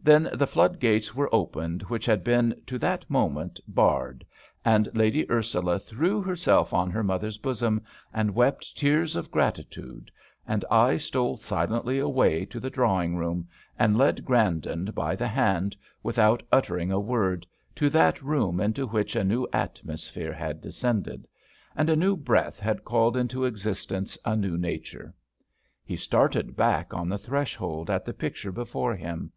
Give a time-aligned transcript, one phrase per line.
[0.00, 4.24] Then the floodgates were opened which had been to that moment barred,
[4.64, 7.82] and Lady Ursula threw herself on her mother's bosom,
[8.12, 10.12] and wept tears of gratitude,
[10.46, 15.76] and I stole silently away to the drawing room, and led Grandon by the hand,
[16.04, 17.44] without uttering a word,
[17.74, 21.26] to that room into which a new atmosphere had descended,
[21.74, 25.12] and a new breath had called into existence a new nature.
[25.84, 29.32] He started back on the threshold at the picture before him.